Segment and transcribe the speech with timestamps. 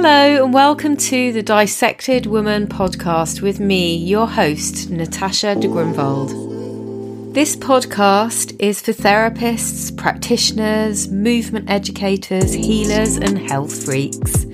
[0.00, 7.34] Hello, and welcome to the Dissected Woman podcast with me, your host, Natasha de Grunwald.
[7.34, 14.46] This podcast is for therapists, practitioners, movement educators, healers, and health freaks.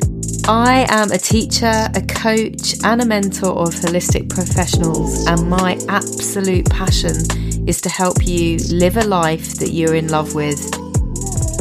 [0.48, 6.70] I am a teacher, a coach, and a mentor of holistic professionals, and my absolute
[6.70, 10.83] passion is to help you live a life that you're in love with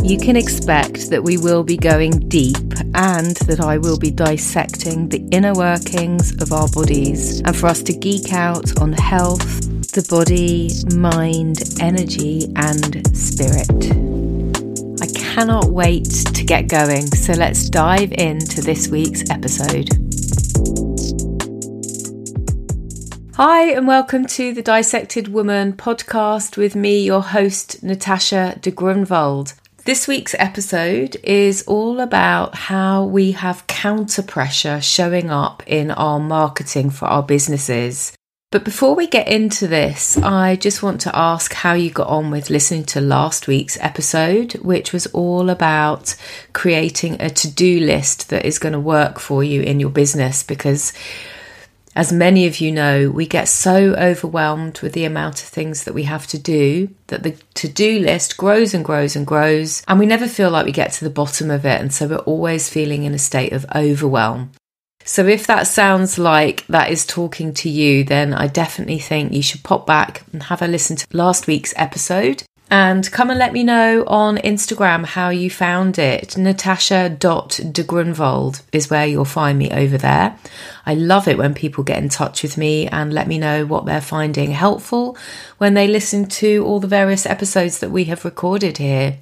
[0.04, 2.57] you can expect that we will be going deep
[2.93, 7.81] and that I will be dissecting the inner workings of our bodies and for us
[7.84, 9.62] to geek out on health,
[9.93, 13.93] the body, mind, energy, and spirit.
[15.02, 19.88] I cannot wait to get going, so let's dive into this week's episode.
[23.35, 29.54] Hi, and welcome to the Dissected Woman podcast with me, your host, Natasha de Grunwald.
[29.85, 36.21] This week's episode is all about how we have counter pressure showing up in our
[36.21, 38.13] marketing for our businesses.
[38.49, 42.31] But before we get into this, I just want to ask how you got on
[42.31, 46.15] with listening to last week's episode, which was all about
[46.53, 50.43] creating a to do list that is going to work for you in your business
[50.43, 50.93] because
[51.96, 55.94] as many of you know, we get so overwhelmed with the amount of things that
[55.94, 59.99] we have to do that the to do list grows and grows and grows, and
[59.99, 61.80] we never feel like we get to the bottom of it.
[61.80, 64.52] And so we're always feeling in a state of overwhelm.
[65.06, 69.44] So, if that sounds like that is talking to you, then I definitely think you
[69.44, 72.44] should pop back and have a listen to last week's episode
[72.74, 76.35] and come and let me know on Instagram how you found it.
[76.35, 80.35] Natasha.degrunwald is where you'll find me over there.
[80.84, 83.85] I love it when people get in touch with me and let me know what
[83.85, 85.16] they're finding helpful
[85.59, 89.19] when they listen to all the various episodes that we have recorded here.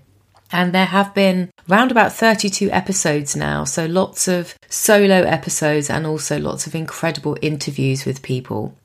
[0.53, 6.05] And there have been around about 32 episodes now, so lots of solo episodes and
[6.05, 8.77] also lots of incredible interviews with people.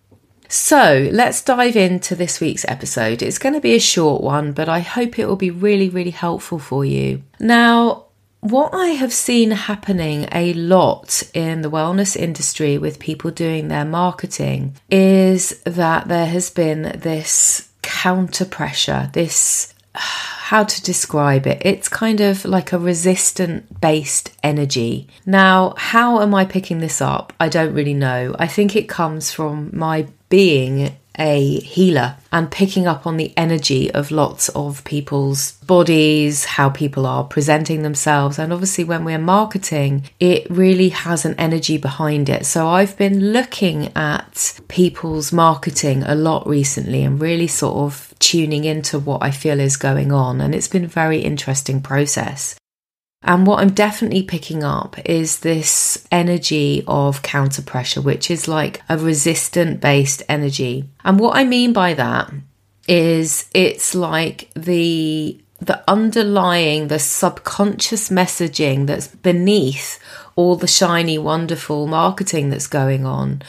[0.48, 3.23] So let's dive into this week's episode.
[3.23, 6.11] It's going to be a short one, but I hope it will be really, really
[6.11, 7.23] helpful for you.
[7.40, 8.07] Now,
[8.40, 13.84] what I have seen happening a lot in the wellness industry with people doing their
[13.84, 21.61] marketing is that there has been this counter pressure, this how to describe it.
[21.64, 25.08] It's kind of like a resistant based energy.
[25.24, 27.33] Now, how am I picking this up?
[27.40, 28.36] I don't really know.
[28.39, 33.91] I think it comes from my being a healer and picking up on the energy
[33.92, 38.39] of lots of people's bodies, how people are presenting themselves.
[38.39, 42.47] And obviously, when we're marketing, it really has an energy behind it.
[42.47, 48.64] So, I've been looking at people's marketing a lot recently and really sort of tuning
[48.64, 50.41] into what I feel is going on.
[50.41, 52.57] And it's been a very interesting process.
[53.27, 58.81] And what I'm definitely picking up is this energy of counter pressure, which is like
[58.89, 60.89] a resistant based energy.
[61.05, 62.33] And what I mean by that
[62.87, 69.98] is it's like the the underlying the subconscious messaging that's beneath
[70.37, 73.41] all the shiny wonderful marketing that's going on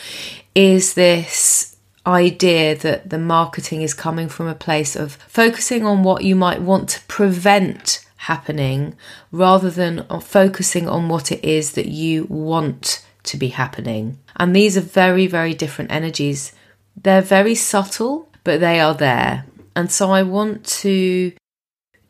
[0.55, 1.75] is this
[2.07, 6.61] idea that the marketing is coming from a place of focusing on what you might
[6.61, 8.95] want to prevent happening
[9.31, 14.17] rather than focusing on what it is that you want to be happening.
[14.35, 16.51] And these are very, very different energies.
[16.95, 19.45] They're very subtle, but they are there.
[19.75, 21.31] And so I want to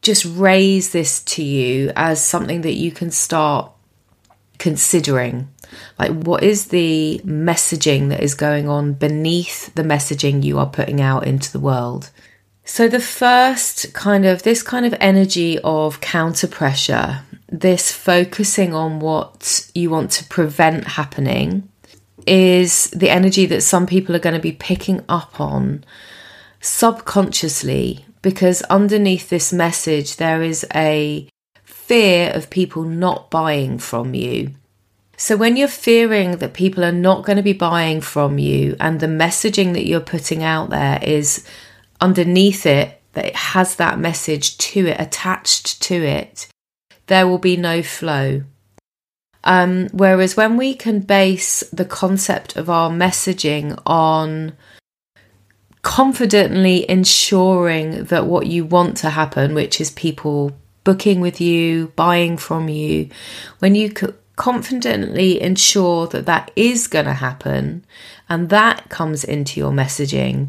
[0.01, 3.71] just raise this to you as something that you can start
[4.57, 5.49] considering.
[5.99, 11.01] Like, what is the messaging that is going on beneath the messaging you are putting
[11.01, 12.09] out into the world?
[12.69, 18.99] So, the first kind of this kind of energy of counter pressure, this focusing on
[18.99, 21.69] what you want to prevent happening,
[22.27, 25.85] is the energy that some people are going to be picking up on
[26.59, 31.29] subconsciously because underneath this message, there is a
[31.63, 34.51] fear of people not buying from you.
[35.15, 38.99] So, when you're fearing that people are not going to be buying from you, and
[38.99, 41.47] the messaging that you're putting out there is
[41.99, 46.47] underneath it that it has that message to it, attached to it,
[47.07, 48.43] there will be no flow.
[49.43, 54.53] Um, whereas when we can base the concept of our messaging on
[55.81, 60.51] confidently ensuring that what you want to happen, which is people
[60.83, 63.09] booking with you, buying from you,
[63.59, 63.89] when you
[64.37, 67.83] confidently ensure that that is going to happen
[68.29, 70.47] and that comes into your messaging,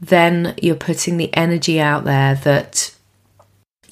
[0.00, 2.94] then you're putting the energy out there that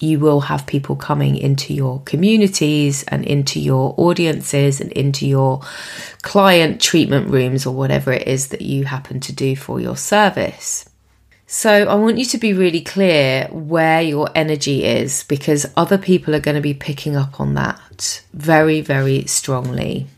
[0.00, 5.60] you will have people coming into your communities and into your audiences and into your
[6.22, 10.87] client treatment rooms or whatever it is that you happen to do for your service.
[11.50, 16.34] So, I want you to be really clear where your energy is because other people
[16.34, 20.08] are going to be picking up on that very, very strongly.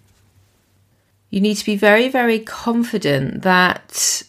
[1.30, 4.24] You need to be very, very confident that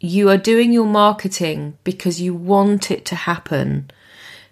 [0.00, 3.92] you are doing your marketing because you want it to happen,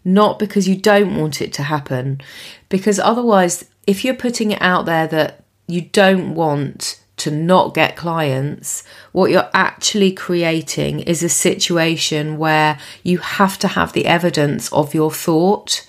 [0.04, 2.20] not because you don't want it to happen.
[2.68, 7.96] Because otherwise, if you're putting it out there that you don't want to not get
[7.96, 8.82] clients,
[9.12, 14.92] what you're actually creating is a situation where you have to have the evidence of
[14.92, 15.86] your thought.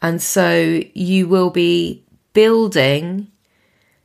[0.00, 3.26] And so you will be building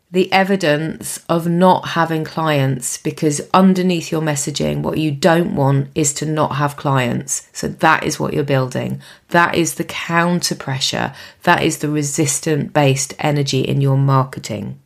[0.09, 6.13] the evidence of not having clients because underneath your messaging, what you don't want is
[6.15, 7.49] to not have clients.
[7.53, 9.01] So that is what you're building.
[9.29, 11.13] That is the counter pressure.
[11.43, 14.79] That is the resistant based energy in your marketing.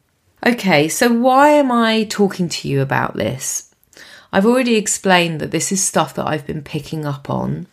[0.44, 3.72] Okay, so why am I talking to you about this?
[4.34, 7.68] I've already explained that this is stuff that I've been picking up on,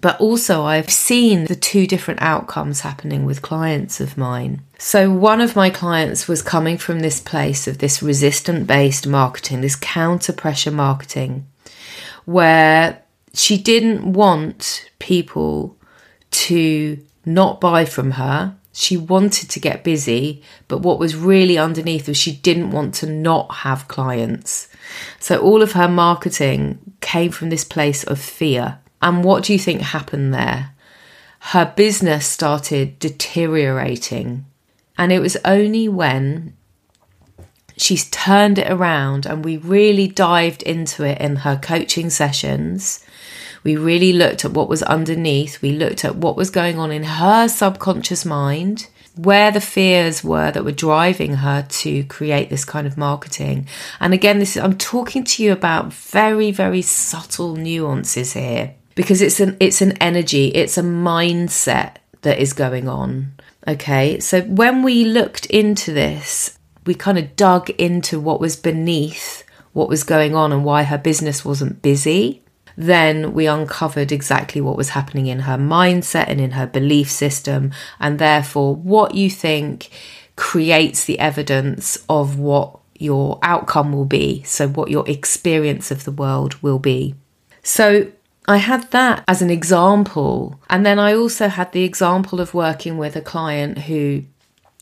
[0.00, 4.62] but also I've seen the two different outcomes happening with clients of mine.
[4.78, 9.60] So, one of my clients was coming from this place of this resistant based marketing,
[9.60, 11.46] this counter pressure marketing,
[12.24, 13.02] where
[13.34, 15.76] she didn't want people
[16.30, 22.08] to not buy from her she wanted to get busy, but what was really underneath
[22.08, 24.68] was she didn't want to not have clients.
[25.20, 28.78] So all of her marketing came from this place of fear.
[29.02, 30.74] And what do you think happened there?
[31.40, 34.46] Her business started deteriorating.
[34.96, 36.54] And it was only when
[37.76, 43.01] she's turned it around and we really dived into it in her coaching sessions
[43.64, 45.62] we really looked at what was underneath.
[45.62, 50.50] We looked at what was going on in her subconscious mind, where the fears were
[50.50, 53.68] that were driving her to create this kind of marketing.
[54.00, 59.40] And again, this I'm talking to you about very, very subtle nuances here because it's
[59.40, 63.32] an it's an energy, it's a mindset that is going on.
[63.66, 69.44] Okay, so when we looked into this, we kind of dug into what was beneath
[69.72, 72.42] what was going on and why her business wasn't busy
[72.76, 77.72] then we uncovered exactly what was happening in her mindset and in her belief system,
[78.00, 79.90] and therefore what you think
[80.36, 84.42] creates the evidence of what your outcome will be.
[84.44, 87.14] So, what your experience of the world will be.
[87.62, 88.10] So,
[88.46, 90.60] I had that as an example.
[90.68, 94.24] And then I also had the example of working with a client who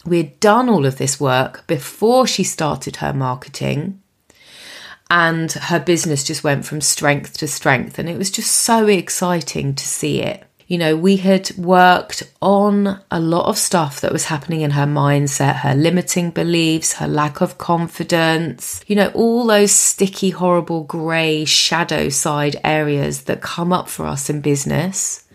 [0.04, 4.00] we had done all of this work before she started her marketing
[5.10, 7.98] and her business just went from strength to strength.
[7.98, 10.44] And it was just so exciting to see it.
[10.68, 14.86] You know, we had worked on a lot of stuff that was happening in her
[14.86, 21.44] mindset, her limiting beliefs, her lack of confidence, you know, all those sticky, horrible, grey
[21.44, 25.26] shadow side areas that come up for us in business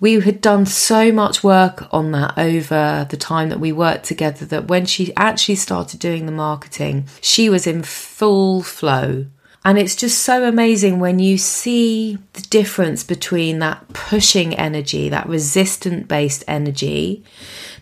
[0.00, 4.46] we had done so much work on that over the time that we worked together
[4.46, 9.26] that when she actually started doing the marketing, she was in full flow.
[9.62, 15.28] And it's just so amazing when you see the difference between that pushing energy, that
[15.28, 17.22] resistant based energy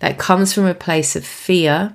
[0.01, 1.95] that comes from a place of fear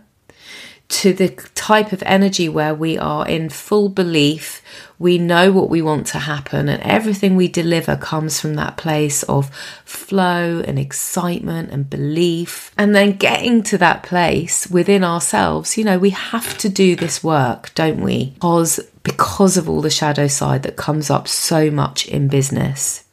[0.90, 4.62] to the type of energy where we are in full belief,
[5.00, 9.24] we know what we want to happen, and everything we deliver comes from that place
[9.24, 9.50] of
[9.86, 12.72] flow and excitement and belief.
[12.78, 17.24] And then getting to that place within ourselves, you know, we have to do this
[17.24, 18.32] work, don't we?
[18.36, 23.04] Because because of all the shadow side that comes up so much in business.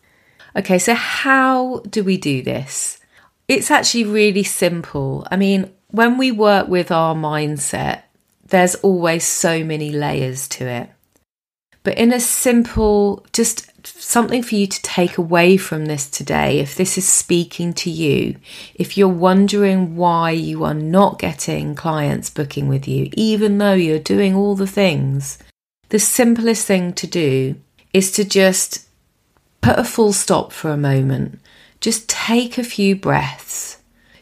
[0.56, 2.98] Okay, so how do we do this?
[3.48, 5.26] It's actually really simple.
[5.30, 8.02] I mean, when we work with our mindset,
[8.46, 10.90] there's always so many layers to it.
[11.82, 16.74] But in a simple, just something for you to take away from this today, if
[16.74, 18.36] this is speaking to you,
[18.74, 23.98] if you're wondering why you are not getting clients booking with you, even though you're
[23.98, 25.38] doing all the things,
[25.88, 27.56] the simplest thing to do
[27.92, 28.86] is to just
[29.62, 31.40] put a full stop for a moment.
[31.80, 33.78] Just take a few breaths.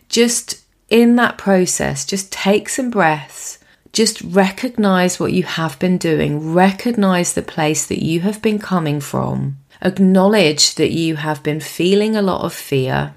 [0.08, 3.58] Just in that process, just take some breaths.
[3.92, 6.52] Just recognize what you have been doing.
[6.52, 9.58] Recognize the place that you have been coming from.
[9.80, 13.14] Acknowledge that you have been feeling a lot of fear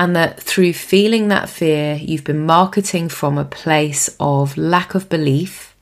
[0.00, 5.10] and that through feeling that fear, you've been marketing from a place of lack of
[5.10, 5.76] belief.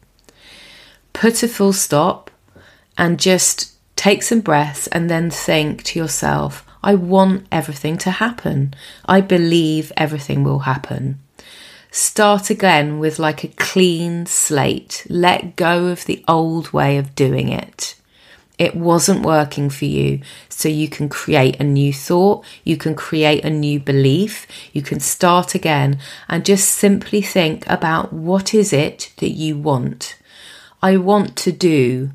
[1.12, 2.28] Put a full stop
[2.96, 8.74] and just take some breaths and then think to yourself, I want everything to happen.
[9.04, 11.18] I believe everything will happen.
[11.90, 15.06] Start again with like a clean slate.
[15.08, 17.94] Let go of the old way of doing it.
[18.58, 20.20] It wasn't working for you.
[20.48, 22.44] So you can create a new thought.
[22.64, 24.46] You can create a new belief.
[24.72, 30.18] You can start again and just simply think about what is it that you want.
[30.82, 32.10] I want to do.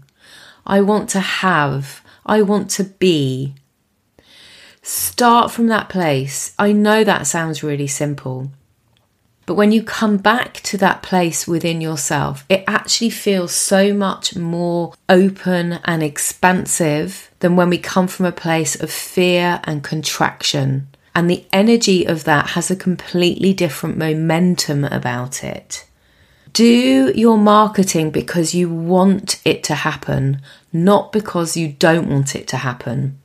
[0.65, 2.03] I want to have.
[2.25, 3.55] I want to be.
[4.85, 6.53] Start from that place.
[6.59, 8.51] I know that sounds really simple.
[9.45, 14.35] But when you come back to that place within yourself, it actually feels so much
[14.35, 20.89] more open and expansive than when we come from a place of fear and contraction.
[21.15, 25.85] And the energy of that has a completely different momentum about it.
[26.51, 30.41] Do your marketing because you want it to happen,
[30.73, 33.19] not because you don't want it to happen.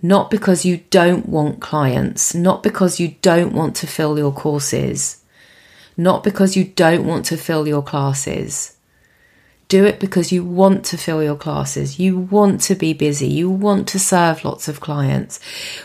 [0.00, 5.24] Not because you don't want clients, not because you don't want to fill your courses,
[5.96, 8.76] not because you don't want to fill your classes.
[9.66, 11.98] Do it because you want to fill your classes.
[11.98, 13.26] You want to be busy.
[13.26, 15.42] You want to serve lots of clients.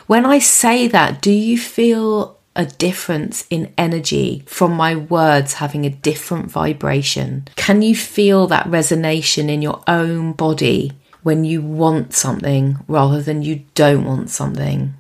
[0.08, 5.86] When I say that, do you feel a difference in energy from my words having
[5.86, 7.48] a different vibration?
[7.56, 10.92] Can you feel that resonation in your own body
[11.24, 14.94] when you want something rather than you don't want something?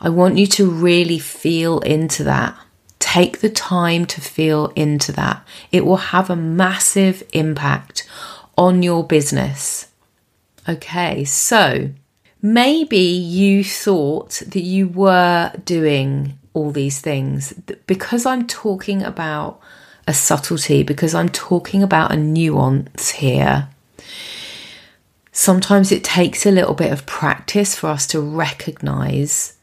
[0.00, 2.56] I want you to really feel into that.
[2.98, 5.46] Take the time to feel into that.
[5.70, 8.08] It will have a massive impact
[8.56, 9.88] on your business.
[10.68, 11.90] Okay, so
[12.40, 17.52] maybe you thought that you were doing all these things
[17.86, 19.60] because I'm talking about
[20.06, 23.68] a subtlety, because I'm talking about a nuance here.
[25.32, 29.54] Sometimes it takes a little bit of practice for us to recognize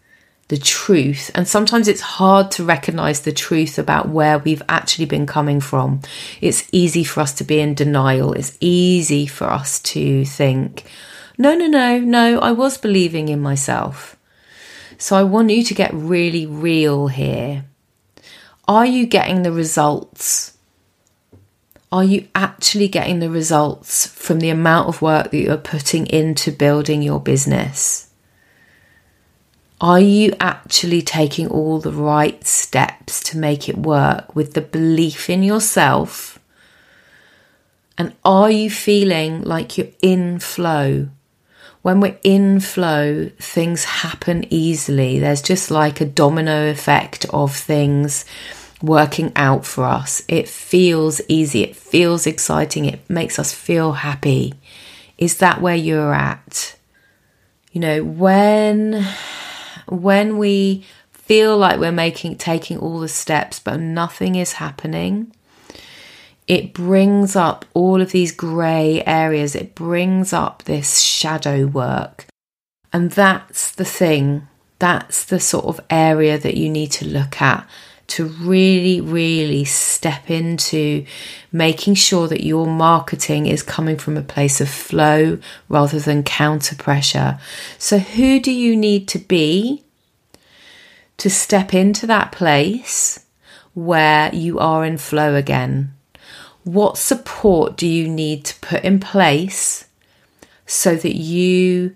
[0.48, 1.30] the truth.
[1.36, 6.02] And sometimes it's hard to recognize the truth about where we've actually been coming from.
[6.42, 8.34] It's easy for us to be in denial.
[8.34, 10.86] It's easy for us to think,
[11.38, 14.18] no, no, no, no, I was believing in myself.
[14.98, 17.66] So I want you to get really real here.
[18.68, 20.58] Are you getting the results?
[21.92, 26.52] Are you actually getting the results from the amount of work that you're putting into
[26.52, 28.10] building your business?
[29.82, 35.30] Are you actually taking all the right steps to make it work with the belief
[35.30, 36.38] in yourself?
[37.98, 41.10] And are you feeling like you're in flow?
[41.82, 45.18] When we're in flow, things happen easily.
[45.18, 48.26] There's just like a domino effect of things
[48.82, 50.22] working out for us.
[50.28, 54.54] It feels easy, it feels exciting, it makes us feel happy.
[55.18, 56.78] Is that where you're at?
[57.72, 59.06] You know, when
[59.90, 60.84] when we
[61.30, 65.32] feel like we're making taking all the steps but nothing is happening
[66.48, 72.26] it brings up all of these grey areas it brings up this shadow work
[72.92, 74.48] and that's the thing
[74.80, 77.68] that's the sort of area that you need to look at
[78.10, 81.06] to really, really step into
[81.52, 85.38] making sure that your marketing is coming from a place of flow
[85.68, 87.40] rather than counter pressure.
[87.78, 89.84] So, who do you need to be
[91.18, 93.26] to step into that place
[93.74, 95.94] where you are in flow again?
[96.64, 99.86] What support do you need to put in place
[100.66, 101.96] so that you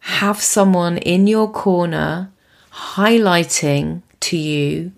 [0.00, 2.30] have someone in your corner
[2.72, 4.92] highlighting to you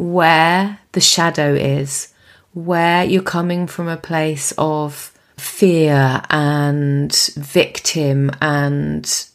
[0.00, 2.08] where the shadow is,
[2.54, 9.26] where you're coming from a place of fear and victim and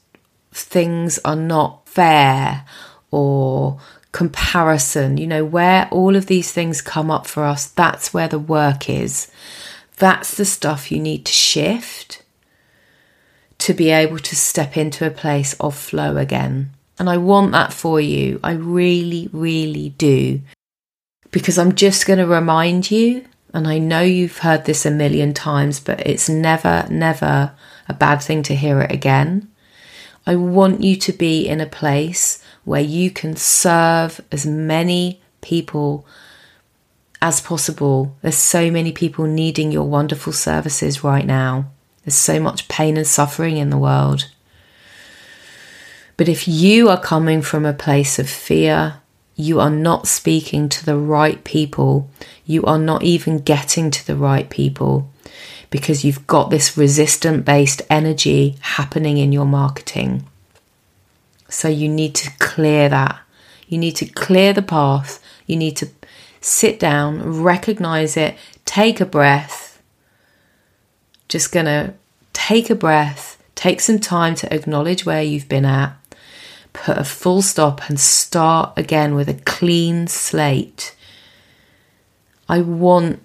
[0.52, 2.66] things are not fair
[3.12, 3.80] or
[4.12, 8.40] comparison, you know, where all of these things come up for us, that's where the
[8.40, 9.32] work is.
[9.98, 12.24] That's the stuff you need to shift
[13.60, 16.72] to be able to step into a place of flow again.
[16.98, 18.40] And I want that for you.
[18.44, 20.42] I really, really do
[21.32, 25.34] because I'm just going to remind you, and I know you've heard this a million
[25.34, 27.52] times, but it's never, never
[27.90, 29.50] a bad thing to hear it again.
[30.26, 36.08] I want you to be in a place where you can serve as many people
[37.22, 38.16] as possible.
[38.22, 41.66] There's so many people needing your wonderful services right now.
[42.06, 44.30] There's so much pain and suffering in the world.
[46.18, 49.02] But if you are coming from a place of fear,
[49.36, 52.10] you are not speaking to the right people.
[52.46, 55.12] You are not even getting to the right people
[55.70, 60.26] because you've got this resistant based energy happening in your marketing.
[61.50, 63.20] So you need to clear that.
[63.68, 65.22] You need to clear the path.
[65.48, 65.90] You need to
[66.40, 69.82] sit down, recognize it, take a breath.
[71.28, 71.94] Just to
[72.32, 75.96] take a breath, take some time to acknowledge where you've been at,
[76.76, 80.96] put a full stop, and start again with a clean slate.
[82.48, 83.22] I want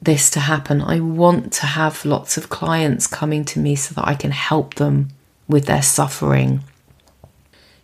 [0.00, 0.80] this to happen.
[0.80, 4.74] I want to have lots of clients coming to me so that I can help
[4.74, 5.08] them
[5.48, 6.62] with their suffering.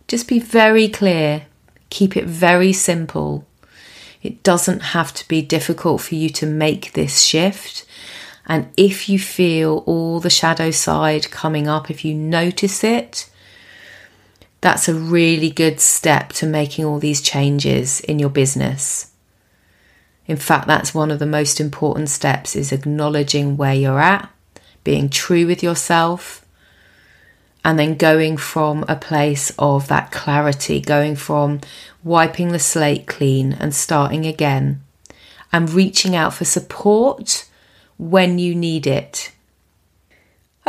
[0.07, 1.45] Just be very clear,
[1.89, 3.45] keep it very simple.
[4.21, 7.85] It doesn't have to be difficult for you to make this shift.
[8.45, 13.29] And if you feel all the shadow side coming up, if you notice it,
[14.61, 19.11] that's a really good step to making all these changes in your business.
[20.25, 24.29] In fact, that's one of the most important steps is acknowledging where you're at,
[24.83, 26.45] being true with yourself,
[27.63, 31.61] and then going from a place of that clarity, going from
[32.03, 34.81] wiping the slate clean and starting again,
[35.51, 37.45] and reaching out for support
[37.97, 39.31] when you need it.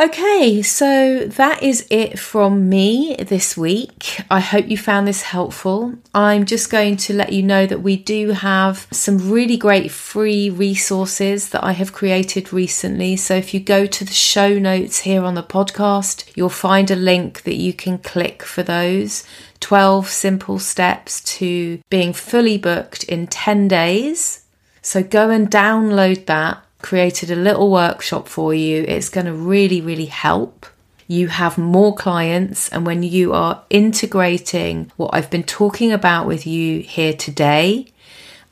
[0.00, 4.22] Okay, so that is it from me this week.
[4.30, 5.94] I hope you found this helpful.
[6.14, 10.48] I'm just going to let you know that we do have some really great free
[10.48, 13.14] resources that I have created recently.
[13.16, 16.96] So if you go to the show notes here on the podcast, you'll find a
[16.96, 19.22] link that you can click for those
[19.60, 24.46] 12 simple steps to being fully booked in 10 days.
[24.80, 28.84] So go and download that created a little workshop for you.
[28.86, 30.66] It's going to really, really help.
[31.06, 36.46] You have more clients, and when you are integrating what I've been talking about with
[36.46, 37.86] you here today,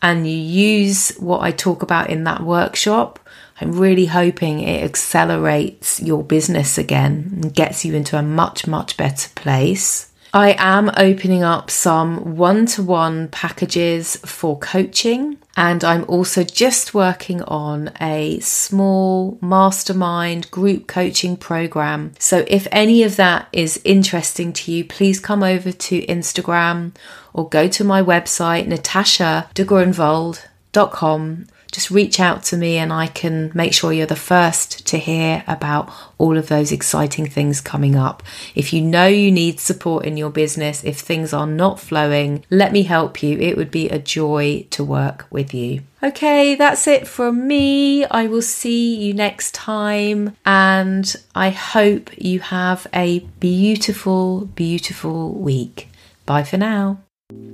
[0.02, 3.20] and you use what I talk about in that workshop,
[3.60, 8.96] I'm really hoping it accelerates your business again and gets you into a much, much
[8.96, 10.12] better place.
[10.32, 16.92] I am opening up some one to one packages for coaching, and I'm also just
[16.92, 22.12] working on a small mastermind group coaching program.
[22.18, 26.92] So, if any of that is interesting to you, please come over to Instagram
[27.32, 33.72] or go to my website, natashadegrunwald.com just reach out to me and I can make
[33.74, 38.22] sure you're the first to hear about all of those exciting things coming up.
[38.54, 42.72] If you know you need support in your business, if things are not flowing, let
[42.72, 43.38] me help you.
[43.38, 45.82] It would be a joy to work with you.
[46.02, 48.04] Okay, that's it from me.
[48.04, 55.88] I will see you next time and I hope you have a beautiful, beautiful week.
[56.24, 57.00] Bye for now.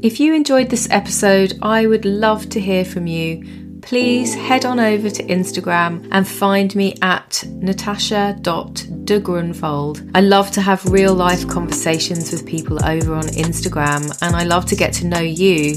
[0.03, 4.81] If you enjoyed this episode, I would love to hear from you please head on
[4.81, 10.11] over to Instagram and find me at natasha.degrunwald.
[10.15, 14.65] I love to have real life conversations with people over on Instagram and I love
[14.67, 15.77] to get to know you.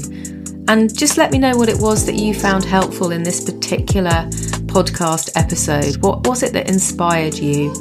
[0.68, 4.26] And just let me know what it was that you found helpful in this particular
[4.68, 6.02] podcast episode.
[6.02, 7.74] What was it that inspired you?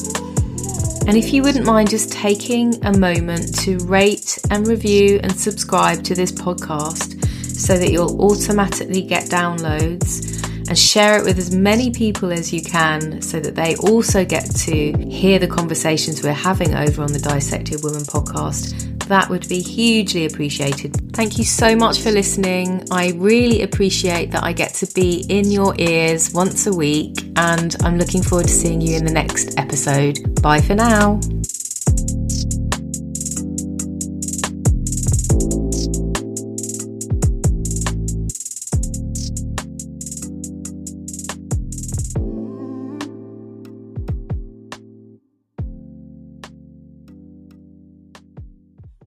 [1.07, 6.03] And if you wouldn't mind just taking a moment to rate and review and subscribe
[6.03, 7.16] to this podcast
[7.58, 12.62] so that you'll automatically get downloads and share it with as many people as you
[12.62, 17.20] can so that they also get to hear the conversations we're having over on the
[17.20, 18.93] Dissected Woman podcast.
[19.08, 21.13] That would be hugely appreciated.
[21.13, 22.86] Thank you so much for listening.
[22.91, 27.74] I really appreciate that I get to be in your ears once a week, and
[27.84, 30.41] I'm looking forward to seeing you in the next episode.
[30.41, 31.22] Bye for now.